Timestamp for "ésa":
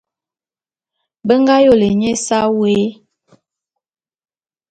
2.17-2.39